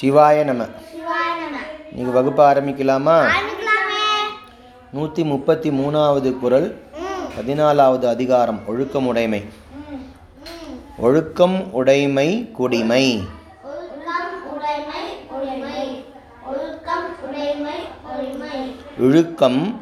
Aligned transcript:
சிவாய 0.00 0.44
நம. 0.44 0.64
இன்னைக்கு 1.92 2.12
வகுப்பு 2.12 2.42
ஆரம்பிக்கலாமா? 2.42 3.30
நூற்றி 4.92 5.24
முப்பத்தி 5.24 5.70
மூணாவது 5.70 6.38
ம். 6.94 7.28
பதினாலாவது 7.38 8.04
அதிகாரம் 8.04 8.60
ஒழுக்கம் 8.66 9.06
உடைமை 9.06 9.44
குடிமை. 12.52 13.28
ஒழுக்கம் 16.46 17.22
உடைமை 17.24 17.88
ஒளிமை 18.08 18.76
இழுக்கம். 18.98 19.80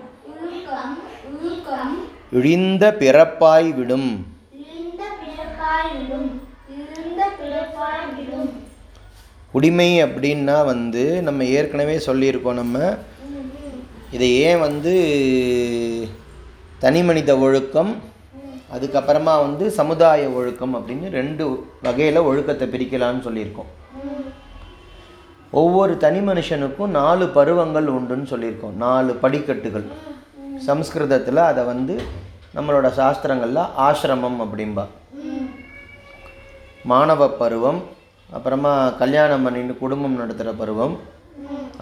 இழிந்த 2.32 2.96
பிறப்பாய் 2.98 3.74
விடும் 3.74 4.26
இழிந்த 4.52 5.04
பிறப்பாய் 5.04 5.96
விடும் 5.98 6.48
இழிந்த 6.68 7.30
பிறப்பாய் 7.40 8.14
விடும் 8.16 8.62
உடிமை 9.56 9.88
அப்படின்னா 10.04 10.64
வந்து 10.64 11.02
நம்ம 11.22 11.44
ஏற்கனவே 11.56 11.96
சொல்லியிருக்கோம் 12.06 12.60
நம்ம. 12.62 12.78
இதை 14.16 14.28
ஏன் 14.46 14.60
வந்து 14.60 14.94
தனி 16.78 17.02
மனித 17.02 17.38
ஒழுக்கம் 17.38 17.92
அதுக்கப்புறமா 18.74 19.34
வந்து 19.46 19.70
சமுதாய 19.70 20.28
ஒழுக்கம் 20.38 20.74
அப்படின்னு 20.74 21.08
ரெண்டு 21.10 21.44
வகையில் 21.82 22.26
ஒழுக்கத்தை 22.30 22.66
பிரிக்கலாம்னு 22.68 23.26
சொல்லியிருக்கோம். 23.26 23.70
ஒவ்வொரு 25.50 25.96
தனி 25.96 26.18
மனுஷனுக்கும் 26.18 26.94
நாலு 27.00 27.26
பருவங்கள் 27.28 27.88
உண்டுன்னு 27.96 28.30
சொல்லியிருக்கோம். 28.32 28.76
நாலு 28.86 29.12
படிக்கட்டுகள். 29.24 29.86
சம்ஸ்கிருதத்தில் 30.68 31.42
அதை 31.50 31.64
வந்து 31.64 31.96
நம்மளோட 32.54 32.88
சாஸ்திரங்களில் 33.00 33.68
ஆசிரமம் 33.86 34.40
அப்படிம்பா. 34.44 34.86
மாணவ 36.92 37.28
பருவம் 37.42 37.82
அப்புறமா 38.36 38.72
கல்யாணம் 39.02 39.44
பண்ணிட்டு 39.46 39.74
குடும்பம் 39.82 40.20
நடத்துகிற 40.20 40.52
பருவம். 40.60 40.94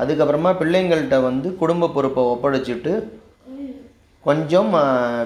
அதுக்கப்புறமா 0.00 0.50
பிள்ளைங்கள்ட்ட 0.60 1.16
வந்து 1.28 1.48
குடும்ப 1.62 1.90
பொறுப்பை 1.96 2.22
ஒப்படைச்சிட்டு 2.32 2.92
கொஞ்சம் 4.26 4.70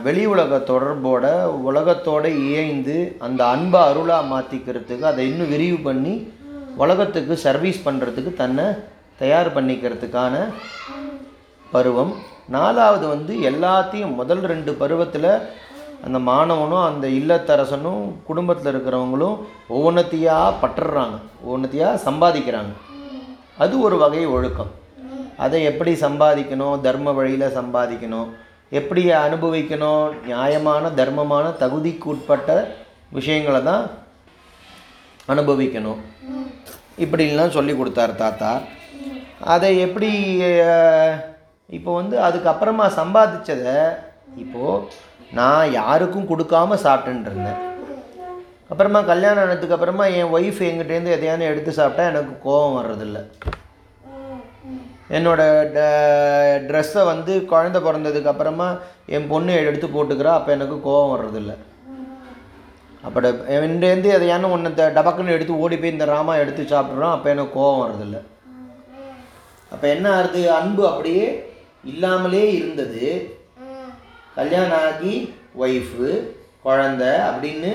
வெளி 0.05 0.23
உலக 0.33 0.59
தொடர்போட 0.71 1.25
உலகத்தோட 1.69 2.25
இயைந்து 2.45 2.97
அந்த 3.27 3.41
அன்பை 3.55 3.81
அருளாக 3.89 4.31
மாற்றிக்கிறதுக்கு 4.33 5.05
அதை 5.11 5.25
இன்னும் 5.31 5.53
விரிவு 5.55 5.79
பண்ணி 5.89 6.15
உலகத்துக்கு 6.85 7.35
சர்வீஸ் 7.47 7.85
பண்ணுறதுக்கு 7.87 8.33
தன்னை 8.43 8.67
தயார் 9.21 9.51
பண்ணிக்கிறதுக்கான 9.57 10.35
பருவம். 11.75 12.13
நாலாவது 12.57 13.07
வந்து 13.15 13.35
எல்லாத்தையும் 13.51 14.17
முதல் 14.21 14.43
ரெண்டு 14.53 14.73
பருவத்தில் 14.83 15.31
அந்த 16.05 16.19
மாணவனும் 16.19 16.87
அந்த 16.87 17.09
இல்லத்தரசனும் 17.09 18.13
குடும்பத்தில் 18.25 18.77
இருக்கிறவங்களும் 18.77 19.39
ஒவ்வொன்றத்தையாக 19.71 20.55
பற்றுறாங்க. 20.63 21.19
ஒவ்வொன்றத்தையாக 21.49 22.01
சம்பாதிக்கிறாங்க. 22.05 22.73
அது 23.59 23.81
ஒரு 23.81 23.99
வகை 23.99 24.27
ஒழுக்கம். 24.27 24.71
அதை 25.37 25.63
எப்படி 25.63 25.93
சம்பாதிக்கணும்? 25.93 26.81
தர்ம 26.81 27.13
வழியில் 27.13 27.57
சம்பாதிக்கணும். 27.57 28.29
எப்படி 28.71 29.11
அனுபவிக்கணும்? 29.11 30.23
நியாயமான 30.23 30.89
தர்மமான 30.89 31.49
தகுதிக்கு 31.49 32.05
உட்பட்ட 32.05 32.77
விஷயங்களை 33.11 33.63
தான் 33.63 33.91
அனுபவிக்கணும். 35.29 35.99
இப்படிலாம் 36.99 37.49
சொல்லி 37.49 37.77
கொடுத்தார் 37.77 38.15
தாத்தா. 38.15 38.61
அதை 39.41 39.79
எப்படி 39.79 40.41
இப்போ 41.69 41.95
வந்து 41.95 42.19
அதுக்கப்புறமா 42.19 42.87
சம்பாதிச்சதை 42.97 43.97
இப்போது 44.37 44.87
நான் 45.33 45.73
யாருக்கும் 45.73 46.29
கொடுக்காம 46.29 46.79
சாப்பிட்டுன்னு 46.83 47.29
இருந்தேன். 47.31 47.61
அப்புறமா 48.69 49.01
கல்யாணம் 49.01 49.45
ஆனதுக்கு 49.45 49.75
அப்புறமா 49.75 50.05
என் 50.05 50.33
ஒய்ஃப் 50.35 50.61
எங்கிட்டேருந்து 50.69 51.15
எதையான 51.17 51.39
எடுத்து 51.39 51.73
சாப்பிட்டா 51.73 52.09
எனக்கு 52.09 52.39
கோபம் 52.43 52.77
வர்றதில்ல. 52.79 53.19
என்னோட 55.11 55.41
ட்ரெஸ்ஸை 56.69 57.05
வந்து 57.05 57.47
குழந்த 57.51 57.79
பிறந்ததுக்கு 57.87 58.25
அப்புறமா 58.25 58.77
என் 59.07 59.29
பொண்ணு 59.29 59.53
எடுத்து 59.53 59.87
போட்டுக்கிறா 59.87 60.33
அப்போ 60.39 60.53
எனக்கு 60.53 60.81
கோபம் 60.81 61.13
வர்றதில்ல. 61.15 61.55
அப்போ 63.03 63.21
என்னேருந்து 63.49 64.11
எதையான 64.19 64.51
ஒன்று 64.51 64.71
இந்த 64.71 64.93
டபக்குன்னு 64.95 65.35
எடுத்து 65.35 65.59
ஓடி 65.59 65.77
போய் 65.77 65.91
இந்த 65.91 66.05
ராமா 66.05 66.37
எடுத்து 66.37 66.63
சாப்பிட்றோம் 66.63 67.11
அப்போ 67.11 67.31
எனக்கு 67.31 67.53
கோபம் 67.53 67.83
வர்றதில்ல. 67.85 68.21
அப்போ 69.71 69.89
என்ன 69.89 70.15
ஆகுது? 70.15 70.53
அன்பு 70.53 70.89
அப்படியே 70.89 71.53
இல்லாமலே 71.85 72.53
இருந்தது. 72.53 73.36
கல்யாணம் 74.39 74.83
ஆகி 74.87 75.15
ஒய்ஃபு 75.65 76.09
குழந்த 76.65 77.05
அப்படின்னு 77.29 77.71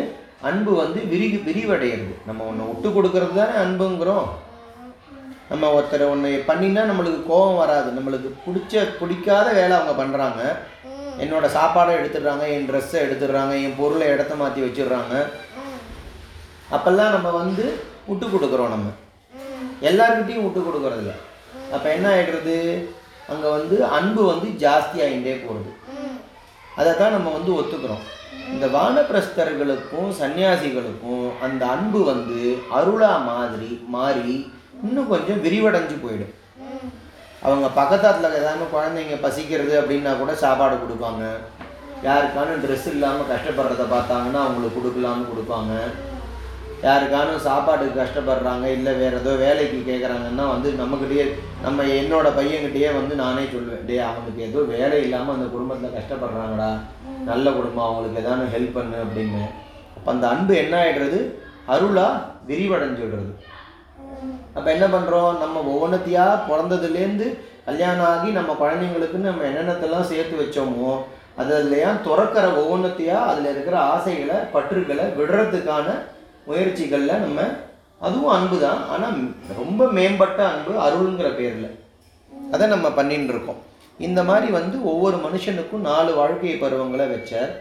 அன்பு 0.47 0.71
வந்து 0.81 0.99
விரிவு 1.11 1.37
விரிவடைகிறது 1.47 2.13
நம்ம 2.27 2.45
ஒன்று 2.49 2.67
விட்டு 2.69 2.89
கொடுக்கறது 2.95 3.33
தானே 3.39 3.55
அன்புங்கிறோம். 3.63 4.27
நம்ம 5.51 5.69
ஒருத்தரை 5.77 6.05
ஒன்று 6.13 6.29
பண்ணினா 6.49 6.81
நம்மளுக்கு 6.89 7.21
கோபம் 7.31 7.59
வராது. 7.61 7.89
நம்மளுக்கு 7.97 8.29
பிடிச்ச 8.45 8.83
பிடிக்காத 8.99 9.47
வேலை 9.59 9.73
அவங்க 9.77 9.95
பண்ணுறாங்க 10.01 10.41
என்னோட 11.23 11.45
சாப்பாடை 11.57 11.93
எடுத்துடுறாங்க 11.99 12.45
என் 12.55 12.67
ட்ரெஸ்ஸை 12.69 12.99
எடுத்துடுறாங்க 13.05 13.55
என் 13.63 13.77
பொருளை 13.79 14.05
இடத்த 14.13 14.35
மாற்றி 14.41 14.61
வச்சிடுறாங்க. 14.65 15.15
அப்போல்லாம் 16.75 17.15
நம்ம 17.15 17.29
வந்து 17.41 17.65
விட்டு 18.09 18.25
கொடுக்குறோம் 18.27 18.73
நம்ம. 18.75 18.89
எல்லாருக்கிட்டையும் 19.89 20.45
விட்டு 20.47 20.61
கொடுக்குறதில்ல. 20.67 21.15
அப்போ 21.75 21.87
என்ன 21.97 22.07
ஆகிடுறது 22.15 22.57
அங்கே 23.31 23.49
வந்து 23.57 23.75
அன்பு 23.97 24.21
வந்து 24.31 24.47
ஜாஸ்தி 24.63 24.97
ஆகிட்டே 25.07 25.35
போகிறது 25.43 25.71
அதை 26.79 26.91
தான் 26.99 27.15
நம்ம 27.15 27.31
வந்து 27.37 27.51
ஒத்துக்கிறோம். 27.59 28.03
இந்த 28.53 28.65
வானப்பிரஸ்தர்களுக்கும் 28.75 30.09
சன்னியாசிகளுக்கும் 30.19 31.25
அந்த 31.45 31.63
அன்பு 31.75 31.99
வந்து 32.11 32.39
அருளா 32.77 33.13
மாதிரி 33.31 33.71
மாறி 33.95 34.35
இன்னும் 34.85 35.11
கொஞ்சம் 35.13 35.41
விரிவடைஞ்சு 35.45 35.95
போயிடும். 36.03 36.35
அவங்க 37.47 37.67
பக்கத்தாத்தில் 37.79 38.37
ஏதாவது 38.39 38.65
குழந்தைங்க 38.75 39.17
பசிக்கிறது 39.25 39.73
அப்படின்னா 39.81 40.11
கூட 40.21 40.31
சாப்பாடு 40.45 40.75
கொடுப்பாங்க. 40.83 41.23
யாருக்கான 42.07 42.55
ட்ரெஸ் 42.63 42.87
இல்லாமல் 42.95 43.29
கஷ்டப்படுறத 43.31 43.83
பார்த்தாங்கன்னா 43.95 44.41
அவங்களுக்கு 44.45 44.77
கொடுக்கலாம்னு 44.79 45.31
கொடுப்பாங்க. 45.31 45.73
யாருக்கானும் 46.85 47.43
சாப்பாடுக்கு 47.47 47.99
கஷ்டப்படுறாங்க 47.99 48.65
இல்லை 48.75 48.91
வேறு 48.99 49.17
ஏதோ 49.21 49.31
வேலைக்கு 49.43 49.79
கேட்குறாங்கன்னா 49.89 50.45
வந்து 50.53 50.69
நம்மக்கிட்டேயே 50.79 51.25
நம்ம 51.65 51.83
என்னோட 51.99 52.27
பையன்கிட்டயே 52.39 52.89
வந்து 52.99 53.15
நானே 53.23 53.43
சொல்லுவேன் 53.53 53.85
டேய் 53.89 54.07
அவனுக்கு 54.07 54.41
ஏதோ 54.47 54.61
வேலை 54.73 54.97
இல்லாமல் 55.05 55.35
அந்த 55.35 55.47
குடும்பத்தில் 55.55 55.95
கஷ்டப்படுறாங்கடா. 55.97 56.69
நல்ல 57.25 57.47
குடும்பம் 57.51 57.87
அவங்களுக்கு 57.87 58.21
ஏதாவது 58.23 58.53
ஹெல்ப் 58.55 58.77
பண்ணு 58.77 58.97
அப்படின்னு. 59.05 59.43
அப்போ 59.97 60.09
அந்த 60.11 60.25
அன்பு 60.27 60.53
என்ன 60.63 60.75
ஆகிடுறது 60.83 61.19
அருளாக 61.67 62.21
விரிவடைஞ்சிடுறது 62.47 63.31
அப்போ 64.55 64.69
என்ன 64.75 64.85
பண்ணுறோம் 64.87 65.33
நம்ம 65.39 65.57
ஒவ்வொன்றத்தையாக 65.73 66.39
பிறந்ததுலேருந்து 66.49 67.27
கல்யாணம் 67.65 68.07
ஆகி 68.13 68.29
நம்ம 68.31 68.51
குழந்தைங்களுக்குன்னு 68.61 69.29
நம்ம 69.31 69.45
என்னென்னத்தெல்லாம் 69.49 70.09
சேர்த்து 70.11 70.35
வச்சோமோ 70.41 70.93
அதுலையாம் 71.41 72.01
துறக்கிற 72.07 72.45
ஒவ்வொன்றத்தையாக 72.61 73.29
அதில் 73.31 73.51
இருக்கிற 73.51 73.75
ஆசைகளை 73.93 74.37
பற்றுகளை 74.55 75.05
விடுறதுக்கான 75.19 75.87
முயற்சிகளில் 76.47 77.21
நம்ம 77.25 77.41
அதுவும் 78.05 78.33
அன்பு 78.35 78.57
தான் 78.65 78.79
ஆனால் 78.93 79.17
ரொம்ப 79.59 79.81
மேம்பட்ட 79.97 80.39
அன்பு 80.51 80.73
அருள்ங்கிற 80.85 81.29
பேரில். 81.39 81.69
அதை 82.53 82.65
நம்ம 82.73 82.87
பண்ணிட்டு 82.99 83.33
இருக்கோம் 83.33 83.59
இந்த 84.07 84.19
மாதிரி 84.29 84.47
வந்து 84.59 84.77
ஒவ்வொரு 84.91 85.17
மனுஷனுக்கும் 85.25 85.87
நாலு 85.89 86.11
வாழ்க்கை 86.19 86.55
பருவங்களை 86.63 87.05
வச்சார். 87.11 87.51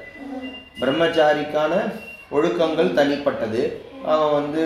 பிரம்மச்சாரிக்கான 0.81 1.73
ஒழுக்கங்கள் 2.37 2.97
தனிப்பட்டது. 2.99 3.63
அவன் 4.13 4.35
வந்து 4.39 4.63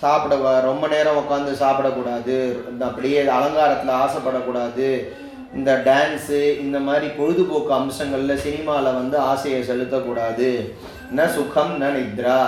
சாப்பிட 0.00 0.34
ரொம்ப 0.68 0.84
நேரம் 0.94 1.18
உட்காந்து 1.20 1.52
சாப்பிடக்கூடாது. 1.64 2.36
இந்த 2.70 2.82
அப்படியே 2.88 3.18
அலங்காரத்தில் 3.38 3.98
ஆசைப்படக்கூடாது. 4.02 4.88
இந்த 5.58 5.72
டான்ஸு 5.88 6.38
இந்த 6.64 6.78
மாதிரி 6.86 7.06
பொழுதுபோக்கு 7.18 7.72
அம்சங்களில் 7.80 8.42
சினிமாவில் 8.46 8.98
வந்து 9.00 9.16
ஆசையை 9.32 9.60
செலுத்தக்கூடாது. 9.70 10.48
ந 11.16 11.26
சுகம் 11.34 11.74
ந 11.80 11.84
நித்ரா. 11.96 12.38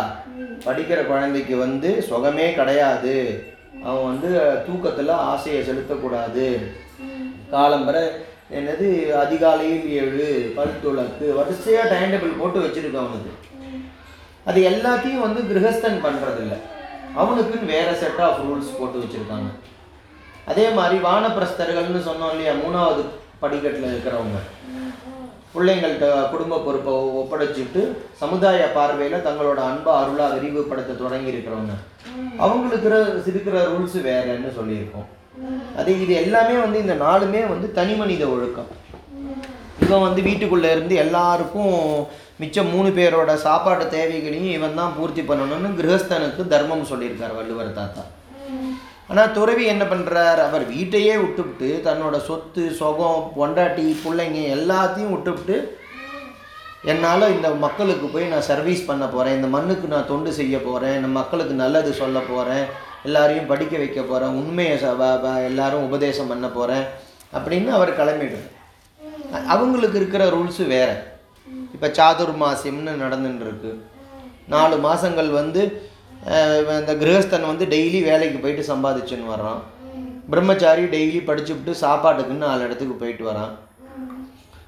படிக்கிற 0.65 1.01
குழந்தைக்கு 1.07 1.57
வந்து 1.57 1.91
சுகமே 2.09 2.47
கிடையாது. 2.55 3.17
அவன் 3.89 4.07
வந்து 4.11 4.31
தூக்கத்தில் 4.67 5.13
ஆசையை 5.31 5.61
செலுத்தக்கூடாது. 5.69 6.47
காலம்பரை 7.53 8.05
என்னது 8.59 8.89
அதிகாலையில் 9.25 9.87
ஏழு 9.99 10.29
பல் 10.57 10.81
துளக்கு 10.85 11.27
வரிசையாக 11.37 11.89
டைம் 11.93 12.13
டேபிள் 12.13 12.39
போட்டு 12.39 12.59
வச்சிருக்கான் 12.61 13.05
அவனுக்கு. 13.05 13.33
அது 14.49 14.61
எல்லாத்தையும் 14.71 15.25
வந்து 15.27 15.41
கிரகஸ்தன் 15.51 16.05
பண்ணுறதில்ல 16.07 16.57
அவனுக்குன்னு 17.21 17.71
வேற 17.75 17.89
செட் 17.95 18.21
ஆஃப் 18.27 18.43
ரூல்ஸ் 18.47 18.77
போட்டு 18.79 18.99
வச்சுருக்காங்க. 18.99 19.51
அதே 20.51 20.67
மாதிரி 20.79 20.97
வானப்பிரஸ்தர்கள்னு 21.05 22.03
சொன்னோம் 22.09 22.35
இல்லையா 22.35 22.53
மூணாவது 22.65 23.05
படிக்கட்டில் 23.41 23.89
இருக்கிறவங்க. 23.93 24.39
பிள்ளைங்கள்ட்ட 25.57 26.31
குடும்ப 26.31 26.59
பொறுப்பை 26.59 26.95
ஒப்படைச்சிட்டு 26.95 27.97
சமுதாய 28.13 28.73
பார்வையில் 28.73 29.25
தங்களோட 29.25 29.55
அன்பை 29.55 29.95
அருளா 29.95 30.29
விரிவுபடுத்த 30.29 30.93
தொடங்கி 30.93 31.31
இருக்கிறவங்க 31.31 31.75
அவங்களுக்கு 32.39 33.23
இருக்கிற- 33.27 33.65
ரூல்ஸ் 33.65 33.97
வேறன்னு 33.97 34.53
சொல்லியிருக்கோம்? 34.61 35.07
அது 35.77 36.03
இது 36.03 36.15
எல்லாமே 36.15 36.59
வந்து 36.59 36.79
இந்த 36.79 36.95
நாலுமே 36.95 37.49
வந்து 37.49 37.73
தனி 37.73 37.95
மனித 37.95 38.27
ஒழுக்கம். 38.27 38.67
இவன் 39.83 40.01
வந்து 40.01 40.23
வீட்டுக்குள்ளே 40.23 40.71
இருந்து 40.71 40.95
எல்லாருக்கும் 40.95 42.07
மிச்சம் 42.37 42.69
மூணு 42.69 42.89
பேரோட 42.89 43.35
சாப்பாட்டு 43.35 43.89
தேவைகளையும் 43.89 44.53
இவன் 44.53 44.75
தான் 44.75 44.93
பூர்த்தி 44.99 45.21
பண்ணணும்னு 45.21 45.77
கிரகஸ்தனுக்கு 45.79 46.49
தர்மம் 46.49 46.83
சொல்லியிருக்கார் 46.83 47.37
வள்ளுவர் 47.37 47.73
தாத்தா. 47.73 48.03
ஆனால் 49.11 49.35
துறவி 49.37 49.65
என்ன 49.73 49.85
பண்ணுறார் 49.85 50.41
அவர் 50.47 50.65
வீட்டையே 50.75 51.15
விட்டுவிட்டு 51.23 51.69
தன்னோட 51.89 52.17
சொத்து 52.29 52.63
சொகம் 52.81 53.27
பொண்டாட்டி 53.37 53.85
பிள்ளைங்க 54.05 54.41
எல்லாத்தையும் 54.57 55.13
விட்டுவிட்டு 55.15 55.57
என்னால் 56.93 57.33
இந்த 57.35 57.49
மக்களுக்கு 57.65 58.07
போய் 58.15 58.33
நான் 58.33 58.49
சர்வீஸ் 58.51 58.89
பண்ண 58.89 59.05
போகிறேன் 59.15 59.37
இந்த 59.39 59.49
மண்ணுக்கு 59.55 59.87
நான் 59.95 60.11
தொண்டு 60.11 60.31
செய்ய 60.41 60.57
போகிறேன் 60.67 60.97
இந்த 60.99 61.09
மக்களுக்கு 61.21 61.55
நல்லது 61.63 61.91
சொல்ல 62.03 62.19
போகிறேன் 62.33 62.67
எல்லாரையும் 63.07 63.51
படிக்க 63.53 63.75
வைக்க 63.79 64.01
போகிறேன் 64.03 64.37
உண்மையை 64.41 64.77
ச 64.83 64.93
எல்லாரும் 65.49 65.87
உபதேசம் 65.89 66.31
பண்ண 66.33 66.47
போகிறேன் 66.59 66.85
அப்படின்னு 67.37 67.71
அவர் 67.79 67.99
கிளம்பிடுறார். 68.01 68.53
அவங்களுக்கு 69.55 69.99
இருக்கிற 70.01 70.25
ரூல்ஸு 70.35 70.65
வேறு. 70.75 70.97
இப்போ 71.75 71.89
சாதுர்மாசியம்னு 71.99 73.03
நடந்துன்னு 73.05 73.05
நடந்துட்டுருக்கு. 73.05 73.73
நாலு 74.55 74.77
மாதங்கள் 74.87 75.31
வந்து 75.41 75.63
இந்த 76.27 76.93
கிரகஸ்தன் 77.01 77.51
வந்து 77.51 77.65
டெய்லி 77.73 77.99
வேலைக்கு 78.09 78.39
போயிட்டு 78.45 78.63
சம்பாதிச்சுன்னு 78.73 79.33
வர்றான். 79.35 79.61
பிரம்மச்சாரி 80.31 80.85
டெய்லி 80.95 81.21
படிச்சுவிட்டு 81.27 81.73
சாப்பாட்டுக்குன்னு 81.83 82.47
நாலு 82.47 82.65
இடத்துக்கு 82.67 82.95
போயிட்டு 82.95 83.25
வரான். 83.31 83.53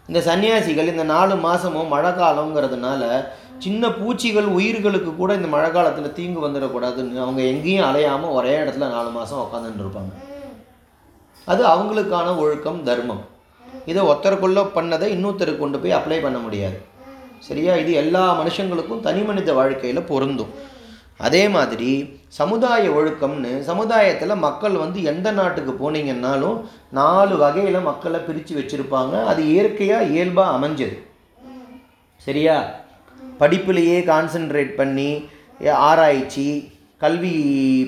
இந்த 0.09 0.21
சன்னியாசிகள் 0.29 0.91
இந்த 0.93 1.05
நாலு 1.15 1.35
மாதமும் 1.47 1.93
மழை 1.95 2.11
காலங்கிறதுனால 2.11 3.03
சின்ன 3.65 3.91
பூச்சிகள் 3.91 4.49
உயிர்களுக்கு 4.59 5.11
கூட 5.17 5.31
இந்த 5.35 5.49
மழை 5.55 5.71
காலத்தில் 5.71 6.17
தீங்கு 6.19 6.41
வந்துடக்கூடாதுன்னு 6.47 7.25
அவங்க 7.25 7.43
எங்கேயும் 7.53 7.89
அலையாமல் 7.89 8.37
ஒரே 8.39 8.55
இடத்துல 8.63 8.89
நாலு 8.97 9.11
மாதம் 9.19 9.43
உக்காந்துட்டு 9.45 9.85
இருப்பாங்க. 9.85 10.13
அது 11.45 11.63
அவங்களுக்கான 11.75 12.37
ஒழுக்கம் 12.45 12.81
தர்மம். 12.83 13.23
இதை 13.91 14.01
ஒருத்தருக்குள்ள 14.07 14.61
பண்ணதை 14.79 15.07
இன்னொருத்தருக்கு 15.17 15.59
கொண்டு 15.59 15.79
போய் 15.79 15.99
அப்ளை 15.99 16.23
பண்ண 16.23 16.39
முடியாது. 16.39 16.79
சரியா? 17.47 17.75
இது 17.75 17.93
எல்லா 18.05 18.23
மனுஷங்களுக்கும் 18.41 19.01
தனி 19.01 19.21
மனித 19.23 19.53
வாழ்க்கையில் 19.53 20.09
பொருந்தும். 20.13 20.55
அதே 21.19 21.49
மாதிரி 21.49 21.91
சமுதாய 22.29 22.91
ஒழுக்கம்னு 22.91 23.61
சமுதாயத்தில் 23.61 24.43
மக்கள் 24.47 24.77
வந்து 24.77 25.03
எந்த 25.03 25.31
நாட்டுக்கு 25.31 25.73
போனீங்கன்னாலும் 25.81 26.59
நாலு 26.91 27.37
வகையில் 27.37 27.81
மக்களை 27.81 28.21
பிரித்து 28.21 28.55
வச்சுருப்பாங்க. 28.57 29.25
அது 29.25 29.41
இயற்கையாக 29.53 30.05
இயல்பாக 30.05 30.57
அமைஞ்சது. 30.57 30.97
சரியா? 32.27 32.57
படிப்புலேயே 33.41 33.99
கான்சென்ட்ரேட் 34.13 34.75
பண்ணி 34.75 35.11
ஆராய்ச்சி 35.89 36.73
கல்வி 36.99 37.35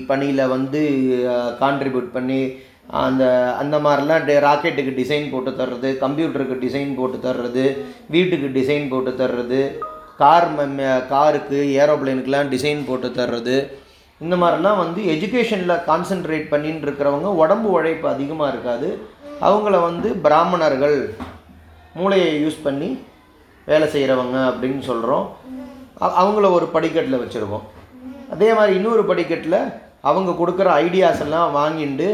பணியில் 0.07 0.47
வந்து 0.47 0.81
கான்ட்ரிபியூட் 1.59 2.09
பண்ணி 2.11 2.41
அந்த 3.01 3.23
அந்த 3.59 3.79
மாதிரிலாம் 3.79 4.29
ராக்கெட்டுக்கு 4.47 4.93
டிசைன் 5.01 5.31
போட்டு 5.31 5.51
தர்றது 5.51 5.89
கம்ப்யூட்டருக்கு 6.03 6.57
டிசைன் 6.65 6.95
போட்டு 6.95 7.17
தர்றது 7.27 7.65
வீட்டுக்கு 8.07 8.47
டிசைன் 8.59 8.89
போட்டு 8.89 9.11
தர்றது 9.11 9.61
கார் 10.21 10.47
காருக்கு 11.13 11.59
ஏரோப்ளைனுக்கெலாம் 11.81 12.51
டிசைன் 12.53 12.87
போட்டு 12.89 13.09
தர்றது. 13.19 13.57
இந்த 14.21 14.35
மாதிரிலாம் 14.41 14.81
வந்து 14.83 15.01
எஜுகேஷனில் 15.13 15.83
கான்சென்ட்ரேட் 15.89 16.51
பண்ணின்னு 16.53 16.85
இருக்கிறவங்க 16.87 17.29
உடம்பு 17.43 17.69
உழைப்பு 17.77 18.07
அதிகமாக 18.15 18.51
இருக்காது. 18.53 18.89
அவங்கள 19.47 19.75
வந்து 19.89 20.09
பிராமணர்கள் 20.25 20.97
மூளையை 21.99 22.31
யூஸ் 22.43 22.59
பண்ணி 22.65 22.89
வேலை 23.69 23.87
செய்கிறவங்க 23.93 24.37
அப்படின்னு 24.49 24.83
சொல்கிறோம் 24.89 25.25
அவங்கள 26.19 26.45
ஒரு 26.57 26.67
படிக்கட்டில் 26.75 27.21
வச்சுருக்கோம். 27.23 27.65
அதே 28.33 28.49
மாதிரி 28.57 28.73
இன்னொரு 28.79 29.03
படிக்கட்டில் 29.09 29.59
அவங்க 30.09 30.31
கொடுக்குற 30.41 30.67
ஐடியாஸ் 30.83 31.23
எல்லாம் 31.25 31.49
வாங்கிட்டு 31.57 32.07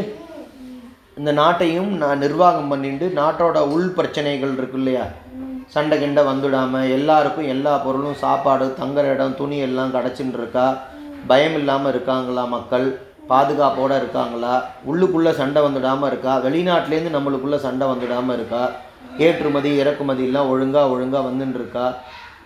இந்த 1.18 1.30
நாட்டையும் 1.42 1.92
நான் 2.02 2.22
நிர்வாகம் 2.24 2.70
பண்ணிட்டு 2.72 3.06
நாட்டோட 3.20 3.58
உள் 3.74 3.88
பிரச்சனைகள் 3.98 4.52
இருக்கு 4.58 4.78
இல்லையா? 4.80 5.04
சண்டை 5.74 5.96
கிண்டை 5.98 6.22
வந்துடாமல் 6.28 6.92
எல்லாருக்கும் 6.96 7.50
எல்லா 7.54 7.72
பொருளும் 7.86 8.20
சாப்பாடு 8.22 8.66
தங்குற 8.80 9.04
இடம் 9.14 9.38
துணி 9.40 9.56
எல்லாம் 9.66 9.92
கிடச்சின்னு 9.96 10.38
இருக்கா 10.40 10.66
பயம் 11.30 11.56
இல்லாமல் 11.60 11.90
இருக்காங்களா 11.92 12.44
மக்கள்? 12.54 12.86
பாதுகாப்போடு 13.30 13.96
இருக்காங்களா? 13.96 14.52
உள்ளுக்குள்ளே 14.90 15.32
சண்டை 15.40 15.60
வந்துடாமல் 15.66 16.08
இருக்கா? 16.10 16.34
வெளிநாட்டிலேருந்து 16.46 17.12
நம்மளுக்குள்ளே 17.16 17.58
சண்டை 17.66 17.86
வந்துடாமல் 17.90 18.36
இருக்கா? 18.38 18.62
ஏற்றுமதி 19.26 19.70
இறக்குமதி 19.82 20.24
எல்லாம் 20.28 20.50
ஒழுங்காக 20.52 20.92
ஒழுங்காக 20.94 21.28
வந்துன்னு 21.28 21.60
இருக்கா 21.60 21.86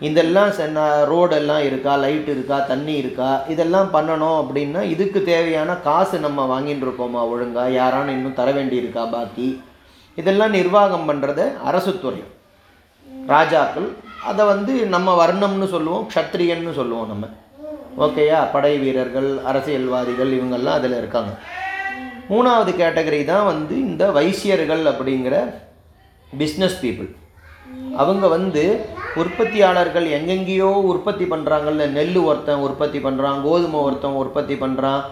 இதெல்லாம் 0.09 0.53
சென்ன 0.59 0.87
ரோடெல்லாம் 1.11 1.65
இருக்கா? 1.69 1.93
லைட் 2.05 2.31
இருக்கா? 2.35 2.57
தண்ணி 2.73 2.95
இருக்கா? 2.97 3.31
இதெல்லாம் 3.55 3.91
பண்ணணும் 3.97 4.39
அப்படின்னா 4.43 4.83
இதுக்கு 4.95 5.23
தேவையான 5.33 5.77
காசு 5.89 6.19
நம்ம 6.19 6.47
வாங்கிட்டு 6.53 6.87
இருக்கோமா 6.87 7.23
ஒழுங்காக 7.35 7.77
யாரான 7.81 8.13
இன்னும் 8.19 8.39
தர 8.41 8.51
வேண்டி 8.53 8.77
இருக்கா 8.77 9.05
பாக்கி? 9.17 9.49
இதெல்லாம் 10.19 10.57
நிர்வாகம் 10.59 11.09
பண்ணுறது 11.11 11.45
அரசுத்துறை. 11.71 12.23
ராஜாக்கள் 13.27 13.89
அதை 14.29 14.43
வந்து 14.47 14.73
நம்ம 14.87 15.27
வர்ணம்னு 15.27 15.69
சொல்லுவோம் 15.75 16.07
க்ஷத்ரியன்னு 16.11 16.73
சொல்லுவோம் 16.79 17.11
நம்ம. 17.13 17.27
ஓகேயா? 17.99 18.51
படை 18.53 18.79
வீரர்கள் 18.79 19.39
அரசியல்வாதிகள் 19.51 20.31
இவங்கெல்லாம் 20.37 20.79
அதில் 20.79 20.97
இருக்காங்க. 20.97 21.33
மூணாவது 22.31 22.73
கேட்டகரி 22.81 23.25
தான் 23.25 23.45
வந்து 23.45 23.75
இந்த 23.77 24.11
வைசியர்கள் 24.11 24.85
அப்படிங்கிற 24.93 25.37
பிஸ்னஸ் 26.41 26.79
பீப்புள் 26.83 27.11
அவங்க 27.97 28.29
வந்து 28.29 28.63
உற்பத்தியாளர்கள் 29.15 30.07
எங்கெங்கேயோ 30.19 30.71
உற்பத்தி 30.93 31.25
பண்ணுறாங்கல்ல 31.25 31.87
நெல் 31.91 32.17
ஒருத்தன் 32.17 32.65
உற்பத்தி 32.67 32.99
பண்ணுறான் 32.99 33.43
கோதுமை 33.43 33.81
ஒருத்தன் 33.81 34.21
உற்பத்தி 34.23 34.55
பண்ணுறான் 34.55 35.03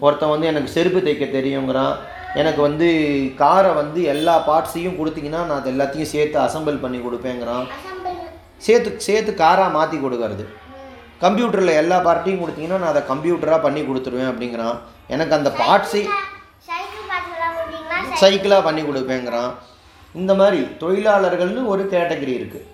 ஒருத்தன் 0.00 0.28
வந்து 0.28 0.46
எனக்கு 0.46 0.68
செருப்பு 0.68 1.00
தைக்க 1.00 1.24
தெரியுங்கிறான். 1.32 1.94
எனக்கு 2.40 2.60
வந்து 2.66 2.88
காரை 3.40 3.70
வந்து 3.80 4.00
எல்லா 4.12 4.34
பார்ட்ஸையும் 4.48 4.98
கொடுத்தீங்கன்னா 4.98 5.40
நான் 5.48 5.58
அது 5.60 5.72
எல்லாத்தையும் 5.74 6.12
சேர்த்து 6.14 6.38
அசெம்பிள் 6.44 6.82
பண்ணி 6.84 6.98
கொடுப்பேங்கிறான். 7.06 7.66
சேர்த்து 8.66 8.90
சேர்த்து 9.06 9.32
காராக 9.42 9.74
மாற்றி 9.76 9.98
கொடுக்கறது. 10.04 10.44
கம்ப்யூட்டரில் 11.24 11.78
எல்லா 11.82 11.98
பார்ட்டையும் 12.06 12.42
கொடுத்தீங்கன்னா 12.42 12.80
நான் 12.82 12.92
அதை 12.94 13.02
கம்ப்யூட்டராக 13.12 13.60
பண்ணி 13.66 13.82
கொடுத்துருவேன் 13.88 14.30
அப்படிங்கிறான். 14.32 14.76
எனக்கு 15.14 15.36
அந்த 15.38 15.50
பார்ட்ஸை 15.62 16.02
சைக்கிளாக 18.22 18.62
பண்ணி 18.66 18.82
கொடுப்பேங்கிறான். 18.88 19.50
இந்த 20.20 20.32
மாதிரி 20.40 20.60
தொழிலாளர்கள்னு 20.82 21.62
ஒரு 21.72 21.82
கேட்டகரி 21.94 22.34
இருக்குது 22.40 22.68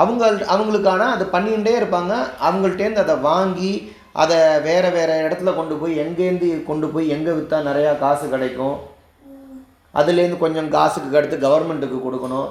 அவங்க 0.00 0.24
அவங்களுக்கான 0.54 1.06
அதை 1.14 1.24
பண்ணிகிட்டே 1.32 1.72
இருப்பாங்க. 1.78 2.12
அவங்கள்ட்டேருந்து 2.48 3.04
அதை 3.06 3.16
வாங்கி 3.30 3.72
அதை 4.12 4.36
வேறு 4.68 4.88
வேறு 4.96 5.14
இடத்துல 5.26 5.50
கொண்டு 5.56 5.74
போய் 5.80 5.92
எங்கேருந்து 6.04 6.48
கொண்டு 6.68 6.86
போய் 6.92 7.12
எங்கே 7.16 7.32
விற்றா 7.36 7.58
நிறையா 7.68 7.92
காசு 7.98 8.24
கிடைக்கும்? 8.28 8.76
அதுலேருந்து 9.94 10.38
கொஞ்சம் 10.44 10.70
காசுக்கு 10.74 11.18
அடுத்து 11.18 11.36
கவர்மெண்ட்டுக்கு 11.48 11.98
கொடுக்கணும். 12.06 12.48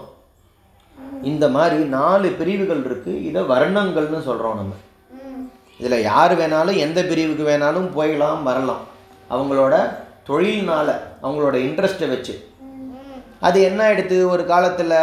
இந்த 1.32 1.46
மாதிரி 1.56 1.78
நாலு 1.98 2.28
பிரிவுகள் 2.40 2.84
இருக்குது 2.88 3.24
இதை 3.30 3.42
வர்ணங்கள்னு 3.54 4.22
சொல்கிறோம் 4.28 4.60
நம்ம. 4.60 4.76
இதில் 5.80 6.06
யார் 6.10 6.34
வேணாலும் 6.40 6.80
எந்த 6.86 7.00
பிரிவுக்கு 7.10 7.44
வேணாலும் 7.50 7.90
போயிடலாம் 7.98 8.46
வரலாம். 8.50 8.86
அவங்களோட 9.34 9.76
தொழில்னால 10.30 10.88
அவங்களோட 11.24 11.56
இன்ட்ரெஸ்ட்டை 11.68 12.10
வச்சு. 12.14 12.34
அது 13.48 13.58
என்ன 13.70 13.82
ஆகிடுது 13.90 14.18
ஒரு 14.34 14.46
காலத்தில் 14.46 14.96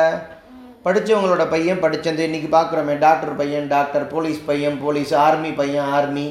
படித்தவங்களோட 0.86 1.44
பையன் 1.52 1.80
படித்தது 1.84 2.26
இன்றைக்கி 2.28 2.48
பார்க்குறோமே 2.56 2.94
டாக்டர் 3.04 3.36
பையன் 3.36 3.70
டாக்டர் 3.72 4.04
போலீஸ் 4.12 4.40
பையன் 4.50 4.76
போலீஸ் 4.82 5.14
ஆர்மி 5.26 5.50
பையன் 5.60 5.88
ஆர்மி 5.98 6.26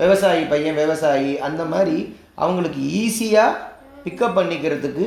விவசாயி 0.00 0.42
பையன் 0.52 0.78
விவசாயி 0.82 1.32
அந்த 1.48 1.62
மாதிரி 1.72 1.96
அவங்களுக்கு 2.42 2.80
ஈஸியாக 3.02 3.58
பிக்கப் 4.04 4.36
பண்ணிக்கிறதுக்கு 4.38 5.06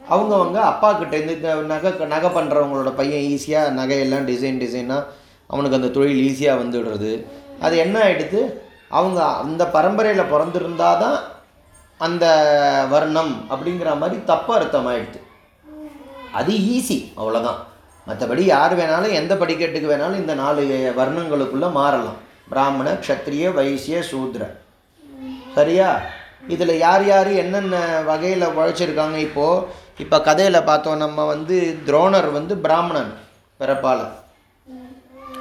அவங்கவங்க 0.00 0.58
அப்பா 0.70 0.90
கிட்டேருந்து 0.92 1.34
நகை 1.72 1.90
நகை 2.14 2.28
பண்ணுறவங்களோட 2.36 2.90
பையன் 3.00 3.26
ஈஸியாக 3.32 3.74
நகையெல்லாம் 3.78 4.28
டிசைன் 4.30 4.60
டிசைனாக 4.62 5.08
அவனுக்கு 5.50 5.78
அந்த 5.78 5.90
தொழில் 5.96 6.22
ஈஸியாக 6.28 6.60
வந்துடுறது. 6.62 7.10
அது 7.64 7.74
என்ன 7.84 7.96
ஆகிடுது 8.06 8.40
அவங்க 8.98 9.20
அந்த 9.42 9.62
பரம்பரையில் 9.74 10.30
பிறந்திருந்தால் 10.32 11.00
தான் 11.02 11.18
அந்த 12.00 12.24
வர்ணம் 12.92 13.34
அப்படிங்கிற 13.52 13.90
மாதிரி 14.02 14.18
தப்பு 14.30 14.52
அர்த்தம் 14.58 14.88
ஆகிடுது 14.92 15.20
அது 16.38 16.52
ஈஸி 16.76 16.98
அவ்வளோதான் 17.20 17.60
மற்றபடி 18.06 18.42
யார் 18.54 18.74
வேணாலும் 18.80 19.16
எந்த 19.20 19.32
படிக்கட்டுக்கு 19.40 19.92
வேணாலும் 19.92 20.20
இந்த 20.22 20.34
நாலு 20.42 20.62
வர்ணங்களுக்குள்ளே 20.98 21.68
மாறலாம். 21.78 22.18
பிராமண 22.50 22.88
க்ஷத்ரிய 23.02 23.52
வைசிய 23.58 23.98
சூத்ர. 24.10 24.42
சரியா? 25.56 25.90
இதில் 26.54 26.74
யார் 26.86 27.04
யார் 27.10 27.30
என்னென்ன 27.42 27.76
வகையில் 28.08 28.52
உழைச்சிருக்காங்க 28.56 29.16
இப்போது 29.26 29.64
இப்போ 30.02 30.18
கதையில் 30.28 30.66
பார்த்தோம் 30.68 31.02
நம்ம 31.04 31.24
வந்து 31.32 31.56
துரோணர் 31.86 32.28
வந்து 32.38 32.54
பிராமணன் 32.64 33.12
பிறப்பால். 33.60 34.04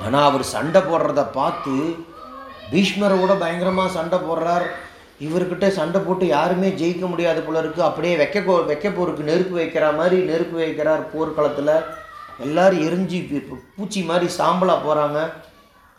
ஆனால் 0.06 0.28
அவர் 0.30 0.44
சண்டை 0.56 0.82
போடுறத 0.90 1.22
பார்த்து 1.38 1.76
பீஷ்மரை 2.72 3.16
கூட 3.20 3.34
பயங்கரமாக 3.44 3.96
சண்டை 3.98 4.18
போடுறார். 4.28 4.68
இவர்கிட்ட 5.28 5.68
சண்டை 5.78 6.00
போட்டு 6.02 6.26
யாருமே 6.36 6.68
ஜெயிக்க 6.82 7.06
முடியாது 7.14 7.42
போல 7.46 7.62
இருக்குது 7.62 7.88
அப்படியே 7.88 8.14
வைக்க 8.22 8.42
கோ 8.42 8.54
வைக்க 8.70 8.88
போருக்கு 8.98 9.30
நெருப்பு 9.30 9.56
வைக்கிற 9.62 9.86
மாதிரி 9.98 10.18
நெருப்பு 10.30 10.58
வைக்கிறார் 10.64 11.02
போர்க்களத்தில். 11.14 11.74
எல்லோரும் 12.46 12.84
எரிஞ்சு 12.88 13.20
பூச்சி 13.78 14.02
மாதிரி 14.10 14.28
சாம்பலாக 14.40 14.86
போகிறாங்க 14.86 15.20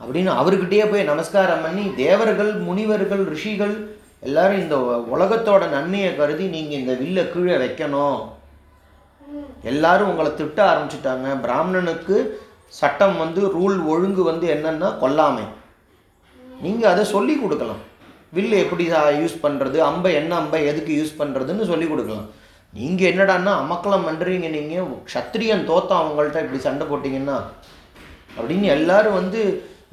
அப்படின்னு 0.00 0.32
அவர்கிட்டயே 0.40 0.84
போய் 0.90 1.10
நமஸ்காரம் 1.12 1.64
பண்ணி 1.66 1.84
தேவர்கள் 2.02 2.52
முனிவர்கள் 2.68 3.24
ரிஷிகள் 3.32 3.74
எல்லாரும் 4.28 4.62
இந்த 4.64 4.76
உலகத்தோட 5.14 5.62
நன்மையை 5.76 6.10
கருதி 6.20 6.46
நீங்கள் 6.54 6.80
இந்த 6.80 6.94
வில்லை 7.02 7.24
கீழே 7.32 7.56
வைக்கணும். 7.62 8.18
எல்லாரும் 9.70 10.10
உங்களை 10.12 10.30
திட்ட 10.40 10.58
ஆரம்பிச்சிட்டாங்க. 10.70 11.28
பிராமணனுக்கு 11.44 12.16
சட்டம் 12.80 13.16
வந்து 13.22 13.40
ரூல் 13.56 13.78
ஒழுங்கு 13.92 14.22
வந்து 14.30 14.46
என்னன்னா 14.54 14.88
கொல்லாமை. 15.02 15.46
நீங்கள் 16.64 16.90
அதை 16.92 17.04
சொல்லி 17.14 17.34
கொடுக்கலாம். 17.42 17.80
வில்லு 18.36 18.56
எப்படி 18.64 18.84
யூஸ் 19.20 19.36
பண்ணுறது 19.44 19.78
அம்பை 19.90 20.12
என்ன 20.20 20.32
அம்பை 20.42 20.60
எதுக்கு 20.72 20.92
யூஸ் 21.00 21.18
பண்ணுறதுன்னு 21.20 21.64
சொல்லி 21.72 21.86
கொடுக்கலாம். 21.92 22.28
நீங்கள் 22.72 23.10
என்னடான்னா 23.12 23.52
அமக்கலம் 23.62 24.06
பண்ணுறீங்க 24.08 24.48
நீங்கள் 24.56 24.90
க்ஷத்திரியன் 25.08 25.64
தோத்தம் 25.70 26.02
அவங்கள்ட்ட 26.02 26.44
இப்படி 26.44 26.60
சண்டை 26.66 26.84
போட்டிங்கன்னா 26.90 27.38
அப்படின்னு 28.36 28.66
எல்லாரும் 28.76 29.18
வந்து 29.20 29.40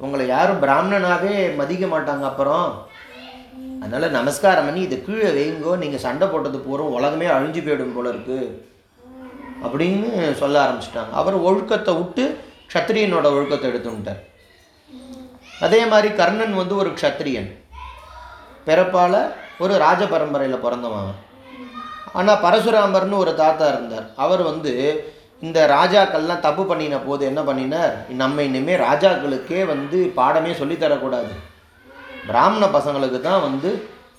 உங்களை 0.04 0.24
யாரும் 0.34 0.62
பிராமணனாகவே 0.64 1.34
மதிக்க 1.60 1.84
மாட்டாங்க 1.92 2.24
அப்புறம். 2.30 2.68
அதனால் 3.82 4.14
நமஸ்காரம் 4.16 4.66
பண்ணி 4.66 4.80
இதை 4.86 4.96
கீழே 5.06 5.30
வைங்கோ 5.38 5.72
நீங்கள் 5.82 6.04
சண்டை 6.06 6.26
போட்டது 6.28 6.58
பூரா 6.66 6.84
உலகமே 6.98 7.26
அழிஞ்சு 7.36 7.60
போயிடும் 7.66 7.96
போல 7.96 8.12
இருக்கு. 8.14 8.38
அப்படின்னு 9.64 10.10
சொல்ல 10.40 10.56
ஆரம்பிச்சிட்டாங்க. 10.64 11.12
அவர் 11.20 11.36
ஒழுக்கத்தை 11.48 11.94
விட்டு 12.00 12.24
க்ஷத்திரியனோட 12.72 13.26
ஒழுக்கத்தை 13.36 13.66
எடுத்துட்டார் 13.70 14.22
அதே 15.66 15.80
மாதிரி 15.92 16.08
கர்ணன் 16.20 16.58
வந்து 16.60 16.74
ஒரு 16.82 16.90
க்ஷத்திரியன். 16.98 17.50
பிறப்பால் 18.66 19.20
ஒரு 19.64 19.74
ராஜ 19.84 20.02
பரம்பரையில் 20.14 20.64
பிறந்தவன் 20.64 21.12
ஆனால் 22.18 22.42
பரசுராமர்னு 22.44 23.22
ஒரு 23.24 23.32
தாத்தா 23.40 23.66
இருந்தார். 23.72 24.06
அவர் 24.24 24.42
வந்து 24.50 24.72
இந்த 25.46 25.58
ராஜாக்கள்லாம் 25.74 26.44
தப்பு 26.46 26.62
பண்ணின 26.70 26.96
போது 27.08 27.22
என்ன 27.30 27.40
பண்ணினார்? 27.48 27.92
நம்ம 28.22 28.42
இனிமேல் 28.48 28.82
ராஜாக்களுக்கே 28.86 29.60
வந்து 29.72 29.98
பாடமே 30.18 30.52
சொல்லித்தரக்கூடாது 30.60 31.32
பிராமண 32.30 32.64
பசங்களுக்கு 32.76 33.18
தான் 33.28 33.44
வந்து 33.48 33.70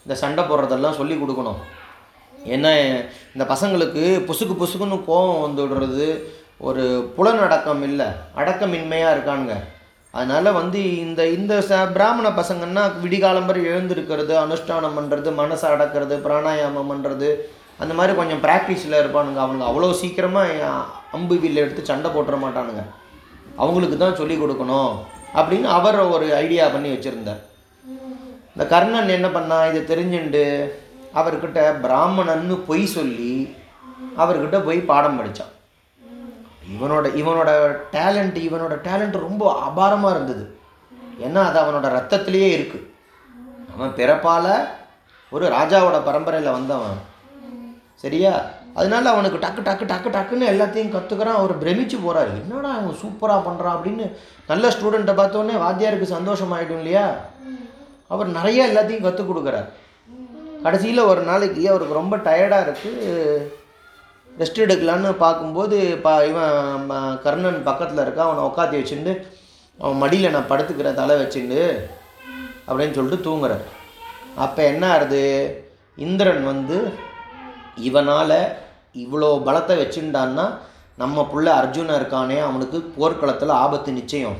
இந்த 0.03 0.15
சண்டை 0.21 0.43
போடுறதெல்லாம் 0.49 0.99
சொல்லி 0.99 1.15
கொடுக்கணும். 1.21 1.59
ஏன்னா 2.53 2.71
இந்த 3.33 3.45
பசங்களுக்கு 3.53 4.03
புசுக்கு 4.29 4.55
புசுக்குன்னு 4.61 4.97
கோபம் 5.09 5.43
வந்து 5.45 5.61
விடுறது 5.65 6.07
ஒரு 6.67 6.83
புலனடக்கம் 7.17 7.83
இல்லை. 7.89 8.07
அடக்கமின்மையாக 8.39 9.13
இருக்கானுங்க. 9.15 9.55
அதனால் 10.13 10.57
வந்து 10.59 10.79
இந்த 11.05 11.21
இந்த 11.37 11.53
ச 11.69 11.79
பிராமண 11.95 12.27
பசங்கன்னா 12.37 12.83
விடிகாலம்பரை 13.03 13.61
எழுந்திருக்கிறது 13.71 14.33
அனுஷ்டானம் 14.45 14.97
பண்ணுறது 14.97 15.31
மனசை 15.41 15.67
அடக்கிறது 15.73 16.15
பிராணாயாமம் 16.25 16.89
பண்ணுறது 16.91 17.29
அந்த 17.81 17.93
மாதிரி 17.97 18.13
கொஞ்சம் 18.19 18.41
ப்ராக்டிஸில் 18.45 18.99
இருப்பானுங்க. 19.01 19.39
அவனுங்க 19.43 19.67
அவ்வளோ 19.69 19.91
சீக்கிரமாக 20.01 20.71
அம்பு 21.17 21.35
வில்ல 21.43 21.63
எடுத்து 21.65 21.89
சண்டை 21.91 22.09
போட்டுற 22.15 22.37
மாட்டானுங்க. 22.45 22.83
அவங்களுக்கு 23.61 23.97
தான் 24.01 24.17
சொல்லிக் 24.19 24.41
கொடுக்கணும் 24.41 24.91
அப்படின்னு 25.39 25.67
அவர் 25.77 25.99
ஒரு 26.15 26.27
ஐடியா 26.43 26.65
பண்ணி 26.75 26.89
வச்சுருந்தார். 26.93 27.41
இந்த 28.53 28.63
கர்ணன் 28.73 29.15
என்ன 29.17 29.27
பண்ணா 29.37 29.57
இதை 29.69 29.81
தெரிஞ்சுண்டு 29.91 30.43
அவர்கிட்ட 31.19 31.59
பிராமணன்னு 31.85 32.55
பொய் 32.69 32.83
சொல்லி 32.97 33.33
அவர்கிட்ட 34.21 34.57
போய் 34.67 34.79
பாடம் 34.91 35.17
படித்தான் 35.19 35.53
இவனோட 36.75 37.05
இவனோட 37.21 37.51
டேலண்ட் 37.93 38.37
இவனோட 38.47 38.73
டேலண்ட் 38.87 39.15
ரொம்ப 39.27 39.43
அபாரமாக 39.67 40.13
இருந்தது. 40.15 40.43
ஏன்னா 41.25 41.41
அது 41.49 41.57
அவனோட 41.61 41.87
ரத்தத்திலேயே 41.97 42.49
இருக்குது 42.57 42.85
அவன் 43.73 43.95
பிறப்பால் 43.99 44.51
ஒரு 45.35 45.45
ராஜாவோட 45.55 45.97
பரம்பரையில் 46.09 46.55
வந்தவன். 46.57 46.99
சரியா? 48.03 48.33
அதனால 48.73 49.09
அவனுக்கு 49.09 49.37
டக்கு 49.37 49.61
டக்கு 49.61 49.85
டக்கு 49.85 50.09
டக்குன்னு 50.09 50.51
எல்லாத்தையும் 50.51 50.91
கற்றுக்கிறான் 50.91 51.39
அவர் 51.39 51.63
பிரமிச்சு 51.63 51.97
போகிறாரு 51.97 52.31
என்னடா 52.41 52.69
அவன் 52.71 52.95
சூப்பராக 52.95 53.47
பண்ணுறான் 53.47 53.75
அப்படின்னு 53.75 54.05
நல்ல 54.47 54.67
ஸ்டூடெண்ட்டை 54.67 55.15
பார்த்தோன்னே 55.15 55.57
வாத்தியாருக்கு 55.57 56.15
சந்தோஷமாயிடும் 56.15 56.77
இல்லையா? 56.77 57.15
அவர் 58.07 58.27
நிறைய 58.27 58.67
எல்லாத்தையும் 58.67 59.01
கற்றுக் 59.01 59.31
கொடுக்குறார். 59.31 59.67
கடைசியில் 60.63 60.99
ஒரு 60.99 61.21
நாளைக்கு 61.21 61.69
அவருக்கு 61.69 61.93
ரொம்ப 61.93 62.17
டயர்டாக 62.17 62.65
இருக்குது 62.65 63.47
ரெஸ்ட் 64.39 64.63
எடுக்கலான்னு 64.63 65.11
பார்க்கும்போது 65.11 65.97
பா 65.97 66.21
இவன் 66.21 66.85
ம- 66.89 67.21
கர்ணன் 67.21 67.63
பக்கத்தில் 67.63 68.05
இருக்கான் 68.05 68.29
அவனை 68.29 68.43
உட்காத்தி 68.43 68.83
வச்சுட்டு 68.83 69.13
அவன் 69.79 69.97
மடியில் 69.97 70.31
நான் 70.31 70.49
படுத்துக்கிற 70.49 70.93
தலை 70.93 71.15
வச்சுண்டு 71.15 71.61
அப்படின்னு 72.67 72.93
சொல்லிட்டு 72.93 73.29
தூங்குறார். 73.29 73.63
அப்போ 74.35 74.63
என்ன 74.63 74.93
ஆகுது? 74.93 75.21
இந்திரன் 75.95 76.45
வந்து 76.45 77.07
இவனால் 77.87 78.37
இவ்வளோ 79.03 79.29
பலத்தை 79.47 79.75
வச்சுருந்தான்னா 79.79 80.45
நம்ம 81.01 81.23
புள்ள 81.31 81.47
அர்ஜுனன் 81.61 81.97
இருக்கானே 81.99 82.37
அவனுக்கு 82.45 82.77
போர்க்களத்தில் 82.97 83.59
ஆபத்து 83.63 83.91
நிச்சயம். 83.99 84.37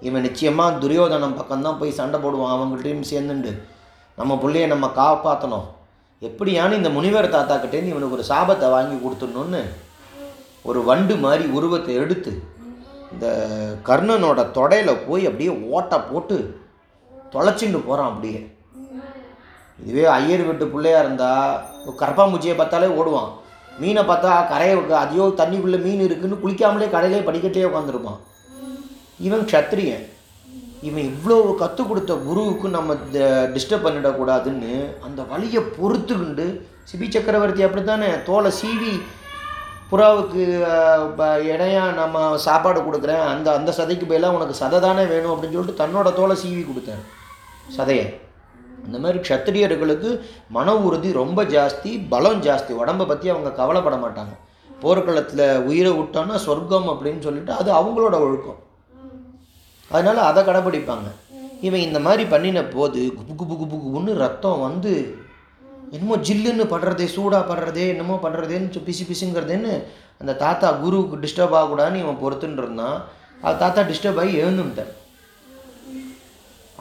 இவன் 0.00 0.24
நிச்சயமாக 0.26 0.78
துரியோதனம் 0.82 1.38
பக்கம்தான் 1.38 1.78
போய் 1.80 1.98
சண்டை 1.98 2.18
போடுவான் 2.20 2.54
அவங்கள்ட்டையும் 2.54 3.08
சேர்ந்துண்டு. 3.12 3.52
நம்ம 4.18 4.32
பிள்ளையை 4.42 4.66
நம்ம 4.72 4.86
காப்பாற்றணும் 5.00 5.66
எப்படியான 6.22 6.76
இந்த 6.80 6.90
முனிவர் 6.96 7.34
தாத்தா 7.34 7.54
கிட்டேருந்து 7.56 7.94
இவனுக்கு 7.94 8.18
ஒரு 8.18 8.28
சாபத்தை 8.32 8.68
வாங்கி 8.74 8.96
கொடுத்துடணுன்னு 8.98 9.62
ஒரு 10.68 10.80
வண்டு 10.84 11.14
மாதிரி 11.24 11.44
உருவத்தை 11.56 11.94
எடுத்து 12.02 12.32
இந்த 13.12 13.26
கர்ணனோட 13.88 14.40
தொடையில் 14.58 15.02
போய் 15.08 15.28
அப்படியே 15.28 15.52
ஓட்டை 15.74 15.98
போட்டு 16.10 16.36
தொலைச்சிண்டு 17.34 17.80
போகிறான் 17.88 18.10
அப்படியே. 18.12 18.40
இதுவே 19.84 20.04
ஐயர் 20.04 20.42
வீட்டு 20.42 20.66
பிள்ளையா 20.66 20.98
இருந்தால் 20.98 21.60
கரப்பாம்பூச்சியை 21.98 22.56
பார்த்தாலே 22.56 22.86
ஓடுவான். 22.86 23.32
மீனை 23.78 24.02
பார்த்தா 24.02 24.48
கரையை 24.48 24.76
அதையோ 24.76 25.22
தண்ணிக்குள்ளே 25.22 25.82
மீன் 25.82 26.00
இருக்குன்னு 26.00 26.38
குளிக்காமலே 26.44 26.90
கடையிலே 26.90 27.20
படிக்கட்டே 27.20 27.66
உட்காந்துருப்பான் 27.66 28.18
இவன் 29.20 29.40
க்ஷத்ரியன் 29.40 30.08
இவன் 30.82 31.14
இவ்வளோ 31.14 31.54
கற்றுக் 31.54 31.88
கொடுத்த 31.88 32.14
குருவுக்கு 32.14 32.68
நம்ம 32.68 32.94
டிஸ்டர்ப் 32.94 33.84
பண்ணிடக்கூடாதுன்னு 33.84 34.98
அந்த 35.00 35.22
வழியை 35.22 35.62
பொறுத்துக்கிண்டு 35.62 36.60
சிபி 36.92 37.10
சக்கரவர்த்தி 37.10 37.62
அப்படி 37.62 37.84
தானே 37.84 38.06
தோலை 38.26 38.50
சீவி 38.50 39.02
புறாவுக்கு 39.92 40.64
இடையா 41.52 41.86
ப- 41.86 41.92
நம்ம 41.92 42.36
சாப்பாடு 42.38 42.80
கொடுக்குறேன். 42.80 43.26
அந்த 43.26 43.52
அந்த 43.52 43.74
சதைக்கு 43.76 44.08
பதிலாக 44.08 44.34
உனக்கு 44.34 44.64
சதை 44.64 44.80
தானே 44.80 45.04
வேணும் 45.04 45.42
அப்படின்னு 45.42 45.52
சொல்லிட்டு 45.52 45.86
தன்னோட 45.86 46.12
தோலை 46.12 46.36
சீவி 46.36 46.66
கொடுத்தேன். 46.66 47.02
சதையை. 47.76 48.25
இந்த 48.84 48.98
மாதிரி 48.98 49.18
க்ஷத்திரியர்களுக்கு 49.18 50.20
மன 50.48 50.76
உறுதி 50.76 51.12
ரொம்ப 51.12 51.44
ஜாஸ்தி 51.44 52.06
பலம் 52.08 52.42
ஜாஸ்தி. 52.42 52.70
உடம்பை 52.70 53.06
பற்றி 53.06 53.28
அவங்க 53.28 53.52
கவலைப்பட 53.52 53.96
மாட்டாங்க. 53.96 54.36
போர்க்களத்தில் 54.80 55.58
உயிரை 55.58 55.92
விட்டோன்னா 55.92 56.36
சொர்க்கம் 56.36 56.88
அப்படின்னு 56.88 57.18
சொல்லிட்டு 57.18 57.52
அது 57.52 57.72
அவங்களோட 57.72 58.20
ஒழுக்கம். 58.20 58.58
அதனால் 59.90 60.18
அதை 60.18 60.44
கடைப்பிடிப்பாங்க. 60.44 61.10
இவன் 61.60 61.80
இந்த 61.80 61.98
மாதிரி 61.98 62.24
பண்ணின 62.24 62.64
போது 62.64 63.00
குபு 63.00 63.42
குபு 63.42 63.52
குபு 63.52 63.80
குபுன்னு 63.86 64.14
ரத்தம் 64.14 64.60
வந்து 64.60 65.16
என்னமோ 65.90 66.16
ஜில்லுன்னு 66.16 66.66
படுறதே 66.66 67.04
சூடாக 67.04 67.54
படுறதே 67.54 67.88
என்னமோ 67.88 68.20
பண்ணுறதேன்னு 68.22 68.70
சொ- 68.70 68.86
பிசு 68.86 69.14
பிசுங்கிறதேன்னு 69.14 69.82
அந்த 70.20 70.34
தாத்தா 70.34 70.72
குருவுக்கு 70.72 71.16
டிஸ்டர்ப் 71.16 71.54
ஆகக்கூடாதுன்னு 71.54 71.94
இவன் 71.94 72.18
பொறுத்துன்னு 72.22 72.52
இருந்தான். 72.52 73.04
அது 73.42 73.58
தாத்தா 73.58 73.82
டிஸ்டர்ப் 73.82 74.18
ஆகி 74.18 74.42
எழுந்துட்டார். 74.42 74.92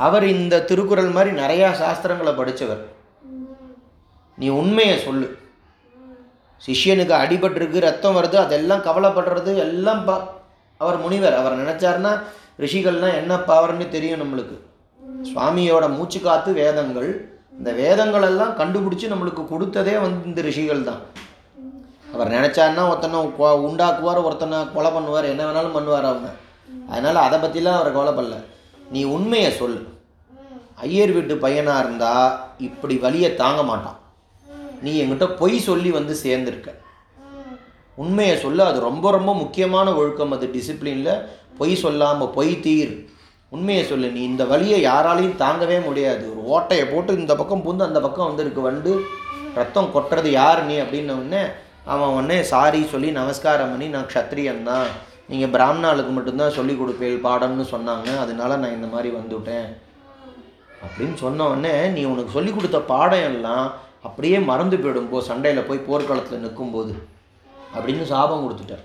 அவர் 0.05 0.25
இந்த 0.35 0.63
திருக்குறள் 0.69 1.15
மாதிரி 1.15 1.31
நிறையா 1.41 1.67
சாஸ்திரங்களை 1.81 2.31
படித்தவர் 2.37 2.83
நீ 4.37 4.47
உண்மையை 4.61 4.95
சொல்லு. 5.07 5.27
சிஷியனுக்கு 6.65 7.13
அடிபட்டிருக்கு 7.23 7.85
ரத்தம் 7.85 8.17
வருது 8.17 8.37
அதெல்லாம் 8.45 8.85
கவலைப்படுறது 8.87 9.51
எல்லாம் 9.65 10.01
பா 10.07 10.15
அவர் 10.83 10.97
முனிவர். 11.03 11.35
அவர் 11.39 11.59
நினச்சாருன்னா 11.61 12.11
ரிஷிகள்னால் 12.63 13.19
என்ன 13.21 13.33
பவர்னு 13.49 13.85
தெரியும் 13.95 14.21
நம்மளுக்கு. 14.21 14.57
சுவாமியோட 15.29 15.85
மூச்சு 15.97 16.19
காத்து 16.25 16.49
வேதங்கள். 16.61 17.09
இந்த 17.57 17.71
வேதங்கள் 17.81 18.25
எல்லாம் 18.29 18.53
கண்டுபிடிச்சி 18.59 19.07
நம்மளுக்கு 19.13 19.43
கொடுத்ததே 19.51 19.93
வந்து 20.05 20.27
இந்த 20.29 20.41
ரிஷிகள் 20.47 20.87
தான். 20.89 21.01
அவர் 22.13 22.33
நினச்சாருன்னா 22.35 22.83
ஒருத்தனை 22.91 23.21
உண்டாக்குவார் 23.67 24.25
ஒருத்தனை 24.27 24.57
கொலை 24.75 24.91
பண்ணுவார் 24.97 25.31
என்ன 25.31 25.43
வேணாலும் 25.47 25.77
பண்ணுவார் 25.77 26.09
அவங்க. 26.11 26.29
அதனால் 26.91 27.23
அதை 27.25 27.37
பற்றிலாம் 27.43 27.79
அவர் 27.79 27.95
கவலைப்படல. 27.97 28.37
நீ 28.91 29.03
உண்மையை 29.03 29.51
சொல்லு 29.51 29.81
ஐயர் 30.85 31.11
வீட்டு 31.11 31.35
பையனாக 31.43 31.83
இருந்தால் 31.83 32.31
இப்படி 32.57 32.95
வலியை 33.03 33.29
தாங்க 33.35 33.63
மாட்டான். 33.63 33.99
நீ 34.81 34.91
என்கிட்ட 35.01 35.25
பொய் 35.41 35.57
சொல்லி 35.59 35.91
வந்து 35.91 36.15
சேர்ந்துருக்க. 36.23 36.69
உண்மையை 37.95 38.37
சொல்ல 38.37 38.65
அது 38.65 38.79
ரொம்ப 38.79 39.11
ரொம்ப 39.11 39.33
முக்கியமான 39.33 39.93
ஒழுக்கம். 39.93 40.31
அது 40.31 40.47
டிசிப்ளினில் 40.55 41.23
பொய் 41.57 41.75
சொல்லாமல் 41.75 42.33
பொய் 42.37 42.53
தீர். 42.65 42.93
உண்மையை 43.49 43.83
சொல்லு 43.85 44.07
நீ 44.11 44.21
இந்த 44.23 44.45
வலியை 44.45 44.79
யாராலையும் 44.85 45.41
தாங்கவே 45.43 45.77
முடியாது. 45.85 46.23
ஒரு 46.31 46.41
ஓட்டையை 46.55 46.85
போட்டு 46.91 47.19
இந்த 47.21 47.35
பக்கம் 47.35 47.63
பூந்து 47.65 47.89
அந்த 47.89 48.01
பக்கம் 48.01 48.29
வந்திருக்கு 48.29 48.61
வண்டு. 48.61 48.93
ரத்தம் 49.59 49.93
கொட்டுறது 49.93 50.29
யார் 50.41 50.65
நீ? 50.65 50.77
அப்படின்ன 50.81 51.17
உடனே 51.19 51.43
அவன் 51.93 52.13
உடனே 52.17 52.43
சாரி 52.43 52.83
சொல்லி 52.93 53.11
நமஸ்காரம் 53.11 53.69
பண்ணி 53.69 53.87
நான் 53.87 54.09
க்ஷத்ரியன் 54.13 54.63
தான். 54.63 54.87
நீங்கள் 55.29 55.53
பிராமணாளுக்கு 55.55 56.11
மட்டும்தான் 56.15 56.55
சொல்லி 56.57 56.73
கொடுப்பேன் 56.79 57.23
பாடம்னு 57.27 57.65
சொன்னாங்க 57.73 58.09
அதனால 58.23 58.57
நான் 58.61 58.77
இந்த 58.77 58.87
மாதிரி 58.93 59.09
வந்துவிட்டேன் 59.17 59.67
அப்படின்னு 60.85 61.15
சொன்ன 61.23 61.73
நீ 61.95 62.01
உனக்கு 62.13 62.35
சொல்லி 62.37 62.51
கொடுத்த 62.53 62.79
பாடம் 62.93 63.27
எல்லாம் 63.31 63.67
அப்படியே 64.07 64.39
மறந்து 64.49 64.77
போயிடும் 64.81 65.11
போ 65.11 65.19
சண்டையில் 65.29 65.67
போய் 65.69 65.87
போர்க்களத்தில் 65.87 66.43
நிற்கும்போது 66.43 66.93
அப்படின்னு 67.75 68.03
சாபம் 68.11 68.43
கொடுத்துட்டார். 68.43 68.83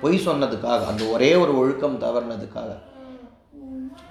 பொய் 0.00 0.24
சொன்னதுக்காக 0.26 0.86
அந்த 0.90 1.02
ஒரே 1.14 1.30
ஒரு 1.42 1.52
ஒழுக்கம் 1.60 1.96
தவறுனதுக்காக. 2.02 2.72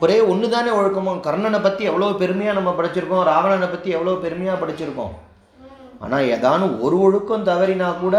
ஒரே 0.03 0.17
ஒன்று 0.31 0.47
தானே 0.53 0.71
ஒழுக்கமும் 0.79 1.21
கர்ணனை 1.27 1.59
பற்றி 1.65 1.83
எவ்வளோ 1.89 2.07
பெருமையாக 2.21 2.57
நம்ம 2.57 2.71
படிச்சிருக்கோம் 2.79 3.23
ராவணனை 3.29 3.67
பற்றி 3.73 3.89
எவ்வளோ 3.97 4.15
பெருமையாக 4.23 4.57
படிச்சிருக்கோம். 4.63 5.13
ஆனால் 6.03 6.27
ஏதானும் 6.35 6.73
ஒரு 6.85 6.97
ஒழுக்கம் 7.05 7.47
தவறினா 7.51 7.89
கூட 8.01 8.15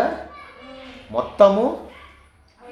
மொத்தமும் 1.16 1.75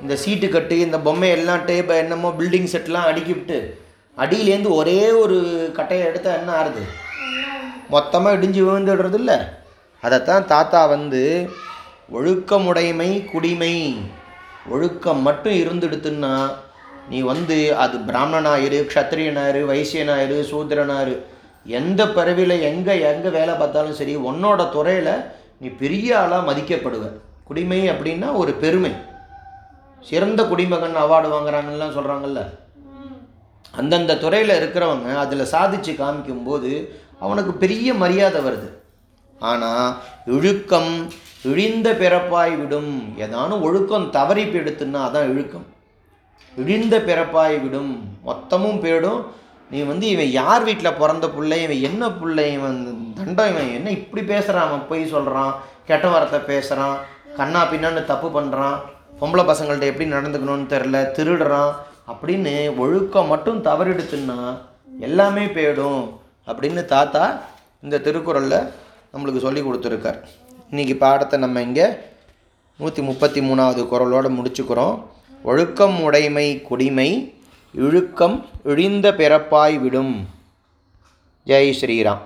இந்த 0.03 0.15
சீட்டு 0.17 0.49
கட்டு 0.49 0.79
இந்த 0.79 0.99
பொம்மை 0.99 1.29
எல்லாம் 1.31 1.65
டேப் 1.65 1.91
என்னமோ 1.91 2.29
பில்டிங் 2.39 2.73
செட்லாம் 2.73 3.09
அடுக்கி 3.11 3.33
விட்டு 3.33 3.59
அடியிலேருந்து 4.19 4.71
ஒரே 4.81 5.11
ஒரு 5.11 5.37
கட்டையை 5.77 6.07
எடுத்தால் 6.07 6.39
என்ன 6.39 6.53
ஆறுது? 6.61 6.83
மொத்தமாக 7.95 8.37
இடிஞ்சு 8.37 8.61
விழுந்துடுறது 8.67 9.15
இல்லை 9.15 9.39
அதைத்தான் 10.03 10.47
தாத்தா 10.47 10.87
வந்து 10.87 11.23
ஒழுக்கமுடைமை 12.13 13.11
குடிமை 13.33 13.75
ஒழுக்கம் 14.71 15.23
மட்டும் 15.23 15.53
இருந்துடுத்துன்னா 15.53 16.35
நீ 17.09 17.21
வந்து 17.21 17.57
அது 17.77 17.99
பிராமணனாயிரு 17.99 18.79
க்ஷத்திரியனாயிரு 18.91 19.63
வைசியனாயிரு 19.71 20.37
சூத்திரனாயிரு. 20.51 21.17
எந்த 21.67 22.09
பிறவியில் 22.09 22.63
எங்கே 22.71 22.95
எங்கே 23.01 23.29
வேலை 23.29 23.55
பார்த்தாலும் 23.55 23.99
சரி 23.99 24.17
உன்னோட 24.17 24.71
துறையில் 24.71 25.13
நீ 25.59 25.69
பெரிய 25.69 26.19
ஆளாக 26.19 26.53
மதிக்கப்படுவ. 26.53 27.05
குடிமை 27.45 27.81
அப்படின்னா 27.91 28.29
ஒரு 28.35 28.53
பெருமை. 28.53 28.93
சிறந்த 30.11 30.41
குடிமகன் 30.51 30.97
அவார்டு 31.05 31.29
வாங்குறாங்கலாம் 31.35 31.97
சொல்கிறாங்கல்ல 31.97 32.41
அந்தந்த 33.75 34.19
துறையில் 34.25 34.59
இருக்கிறவங்க 34.59 35.09
அதில் 35.23 35.53
சாதிச்சு 35.53 35.93
காமிக்கும்போது 36.01 36.73
அவனுக்கு 37.25 37.53
பெரிய 37.63 37.89
மரியாதை 38.03 38.41
வருது. 38.47 38.69
ஆனால் 39.37 39.89
இழுக்கம் 40.35 40.93
இழிந்த 41.51 41.89
பிறப்பாய் 42.03 42.55
விடும். 42.61 42.93
ஏதானும் 43.25 43.65
ஒழுக்கம் 43.67 44.07
தவறி 44.11 44.45
போயிடுத்துன்னா 44.45 45.01
அதான் 45.07 45.31
இழுக்கம். 45.33 45.67
இழிந்த 46.55 46.97
பிறப்பாய் 47.09 47.57
விடும். 47.65 47.93
மொத்தமும் 48.29 48.81
போயிடும். 48.85 49.21
நீ 49.71 49.79
வந்து 49.91 50.07
இவன் 50.15 50.31
யார் 50.41 50.65
வீட்டில் 50.65 50.99
பிறந்த 51.01 51.27
பிள்ளை 51.37 51.59
இவன் 51.63 51.85
என்ன 51.89 52.11
பிள்ளை 52.21 52.47
இவன் 52.57 52.79
தண்டம் 53.19 53.51
இவன் 53.53 53.71
என்ன 53.77 53.91
இப்படி 53.99 54.23
பேசுகிறான் 54.33 54.69
அவன் 54.69 54.89
பொய் 54.91 55.13
சொல்கிறான் 55.15 55.53
கெட்ட 55.89 56.09
வார்த்தை 56.09 56.41
பேசுகிறான் 56.51 56.97
கண்ணா 57.39 57.63
பின்னான்னு 57.71 58.03
தப்பு 58.11 58.29
பண்ணுறான் 58.35 58.77
பொம்பளை 59.21 59.43
பசங்கள்ட்ட 59.49 59.91
எப்படி 59.91 60.07
நடந்துக்கணும்னு 60.11 60.71
தெரில 60.73 60.97
திருடுறான். 61.17 61.75
அப்படின்னு 62.13 62.55
ஒழுக்கம் 62.83 63.31
மட்டும் 63.33 63.61
தவறிடுச்சுன்னா 63.67 64.39
எல்லாமே 65.07 65.45
போயிடும் 65.57 66.03
அப்படின்னு 66.47 66.83
தாத்தா 66.95 67.23
இந்த 67.85 68.01
திருக்குறளில் 68.07 68.59
நம்மளுக்கு 69.13 69.45
சொல்லி 69.47 69.61
கொடுத்துருக்கார். 69.63 70.19
இன்றைக்கி 70.71 70.97
பாடத்தை 71.05 71.39
நம்ம 71.45 71.63
இங்கே 71.69 71.87
நூற்றி 72.81 73.03
முப்பத்தி 73.09 73.41
மூணாவது 73.41 73.83
குரலோடு 73.93 74.31
முடிச்சுக்கிறோம். 74.39 74.97
ஒழுக்கம் 75.51 75.97
உடைமை 76.03 76.49
குடிமை 76.69 77.11
இழுக்கம் 77.75 78.37
இழிந்த 78.73 79.07
பிறப்பாய் 79.21 79.77
விடும். 79.85 80.15
ஜெய் 81.47 81.73
ஸ்ரீராம். 81.81 82.23